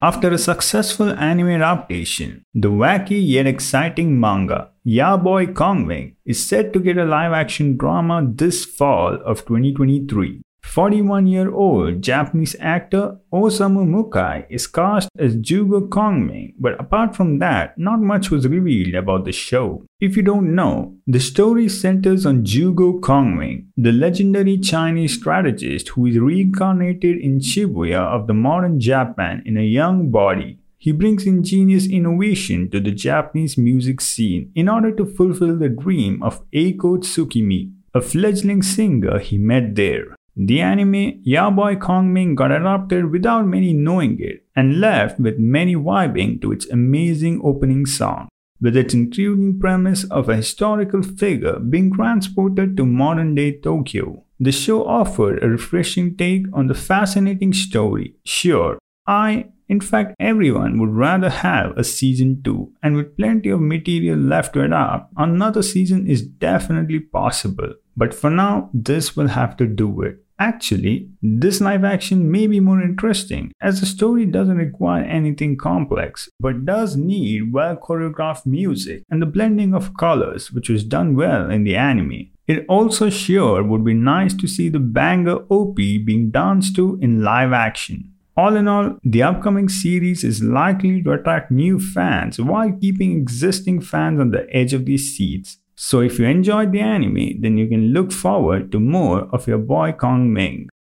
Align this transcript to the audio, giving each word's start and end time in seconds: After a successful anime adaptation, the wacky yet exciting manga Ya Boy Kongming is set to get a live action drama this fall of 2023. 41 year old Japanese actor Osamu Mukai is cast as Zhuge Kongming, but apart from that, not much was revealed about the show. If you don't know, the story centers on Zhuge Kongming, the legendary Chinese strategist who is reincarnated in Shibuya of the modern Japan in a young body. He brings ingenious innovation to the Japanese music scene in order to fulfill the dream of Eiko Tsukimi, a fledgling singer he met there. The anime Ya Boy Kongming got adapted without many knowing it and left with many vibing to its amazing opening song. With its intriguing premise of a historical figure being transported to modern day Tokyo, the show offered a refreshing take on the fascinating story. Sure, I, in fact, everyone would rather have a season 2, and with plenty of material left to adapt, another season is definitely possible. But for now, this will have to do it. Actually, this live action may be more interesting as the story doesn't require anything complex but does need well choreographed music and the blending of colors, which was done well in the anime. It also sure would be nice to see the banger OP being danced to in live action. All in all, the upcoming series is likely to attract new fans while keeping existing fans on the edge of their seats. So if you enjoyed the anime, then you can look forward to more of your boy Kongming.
After 0.00 0.30
a 0.30 0.38
successful 0.38 1.10
anime 1.10 1.50
adaptation, 1.50 2.44
the 2.54 2.70
wacky 2.70 3.20
yet 3.24 3.46
exciting 3.46 4.18
manga 4.18 4.70
Ya 4.84 5.16
Boy 5.16 5.46
Kongming 5.46 6.14
is 6.24 6.44
set 6.44 6.72
to 6.72 6.80
get 6.80 6.98
a 6.98 7.04
live 7.04 7.32
action 7.32 7.76
drama 7.76 8.26
this 8.26 8.64
fall 8.64 9.14
of 9.24 9.44
2023. 9.44 10.42
41 10.72 11.26
year 11.26 11.52
old 11.52 12.00
Japanese 12.00 12.56
actor 12.58 13.18
Osamu 13.30 13.84
Mukai 13.86 14.46
is 14.48 14.66
cast 14.66 15.10
as 15.18 15.36
Zhuge 15.36 15.90
Kongming, 15.90 16.54
but 16.58 16.80
apart 16.80 17.14
from 17.14 17.40
that, 17.40 17.76
not 17.76 18.00
much 18.00 18.30
was 18.30 18.48
revealed 18.48 18.94
about 18.94 19.26
the 19.26 19.32
show. 19.32 19.84
If 20.00 20.16
you 20.16 20.22
don't 20.22 20.54
know, 20.54 20.94
the 21.06 21.20
story 21.20 21.68
centers 21.68 22.24
on 22.24 22.44
Zhuge 22.44 23.00
Kongming, 23.00 23.66
the 23.76 23.92
legendary 23.92 24.56
Chinese 24.56 25.12
strategist 25.12 25.88
who 25.90 26.06
is 26.06 26.18
reincarnated 26.18 27.18
in 27.18 27.40
Shibuya 27.40 28.00
of 28.00 28.26
the 28.26 28.34
modern 28.34 28.80
Japan 28.80 29.42
in 29.44 29.58
a 29.58 29.62
young 29.62 30.10
body. 30.10 30.58
He 30.78 30.90
brings 30.90 31.26
ingenious 31.26 31.86
innovation 31.86 32.70
to 32.70 32.80
the 32.80 32.92
Japanese 32.92 33.58
music 33.58 34.00
scene 34.00 34.50
in 34.54 34.70
order 34.70 34.90
to 34.92 35.04
fulfill 35.04 35.58
the 35.58 35.68
dream 35.68 36.22
of 36.22 36.42
Eiko 36.50 36.96
Tsukimi, 36.98 37.72
a 37.92 38.00
fledgling 38.00 38.62
singer 38.62 39.18
he 39.18 39.36
met 39.36 39.74
there. 39.74 40.16
The 40.36 40.62
anime 40.62 41.20
Ya 41.22 41.50
Boy 41.50 41.76
Kongming 41.76 42.36
got 42.36 42.50
adapted 42.50 43.10
without 43.10 43.46
many 43.46 43.74
knowing 43.74 44.18
it 44.18 44.46
and 44.56 44.80
left 44.80 45.20
with 45.20 45.38
many 45.38 45.74
vibing 45.76 46.40
to 46.40 46.52
its 46.52 46.66
amazing 46.70 47.40
opening 47.44 47.84
song. 47.84 48.28
With 48.58 48.76
its 48.76 48.94
intriguing 48.94 49.58
premise 49.58 50.04
of 50.04 50.28
a 50.28 50.36
historical 50.36 51.02
figure 51.02 51.58
being 51.58 51.92
transported 51.92 52.76
to 52.76 52.86
modern 52.86 53.34
day 53.34 53.58
Tokyo, 53.58 54.24
the 54.40 54.52
show 54.52 54.86
offered 54.86 55.42
a 55.42 55.48
refreshing 55.48 56.16
take 56.16 56.46
on 56.52 56.66
the 56.66 56.74
fascinating 56.74 57.52
story. 57.52 58.14
Sure, 58.24 58.78
I, 59.06 59.50
in 59.72 59.80
fact, 59.80 60.14
everyone 60.20 60.78
would 60.78 60.90
rather 60.90 61.30
have 61.30 61.78
a 61.78 61.82
season 61.82 62.42
2, 62.42 62.74
and 62.82 62.94
with 62.94 63.16
plenty 63.16 63.48
of 63.48 63.58
material 63.58 64.18
left 64.18 64.52
to 64.52 64.62
adapt, 64.62 65.10
another 65.16 65.62
season 65.62 66.06
is 66.06 66.20
definitely 66.20 67.00
possible. 67.00 67.72
But 67.96 68.12
for 68.12 68.28
now, 68.28 68.68
this 68.74 69.16
will 69.16 69.28
have 69.28 69.56
to 69.56 69.66
do 69.66 70.02
it. 70.02 70.18
Actually, 70.38 71.08
this 71.22 71.62
live 71.62 71.84
action 71.84 72.30
may 72.30 72.46
be 72.46 72.60
more 72.60 72.82
interesting 72.82 73.50
as 73.62 73.80
the 73.80 73.86
story 73.86 74.26
doesn't 74.26 74.58
require 74.58 75.04
anything 75.04 75.56
complex 75.56 76.28
but 76.38 76.66
does 76.66 76.94
need 76.94 77.54
well 77.54 77.74
choreographed 77.76 78.44
music 78.44 79.04
and 79.08 79.22
the 79.22 79.32
blending 79.34 79.72
of 79.74 79.96
colors, 79.96 80.52
which 80.52 80.68
was 80.68 80.84
done 80.84 81.16
well 81.16 81.50
in 81.50 81.64
the 81.64 81.76
anime. 81.76 82.28
It 82.46 82.66
also 82.68 83.08
sure 83.08 83.62
would 83.62 83.84
be 83.84 83.94
nice 83.94 84.34
to 84.34 84.46
see 84.46 84.68
the 84.68 84.80
banger 84.80 85.38
OP 85.48 85.76
being 85.76 86.30
danced 86.30 86.76
to 86.76 86.98
in 87.00 87.22
live 87.22 87.52
action. 87.54 88.11
All 88.34 88.56
in 88.56 88.66
all, 88.66 88.98
the 89.04 89.22
upcoming 89.22 89.68
series 89.68 90.24
is 90.24 90.42
likely 90.42 91.02
to 91.02 91.12
attract 91.12 91.50
new 91.50 91.78
fans 91.78 92.40
while 92.40 92.72
keeping 92.72 93.16
existing 93.16 93.82
fans 93.82 94.20
on 94.20 94.30
the 94.30 94.46
edge 94.54 94.72
of 94.72 94.86
their 94.86 94.96
seats. 94.96 95.58
So 95.74 96.00
if 96.00 96.18
you 96.18 96.24
enjoyed 96.24 96.72
the 96.72 96.80
anime, 96.80 97.42
then 97.42 97.58
you 97.58 97.68
can 97.68 97.92
look 97.92 98.10
forward 98.10 98.72
to 98.72 98.80
more 98.80 99.28
of 99.34 99.46
your 99.46 99.58
boy 99.58 99.92
Kongming. 99.92 100.68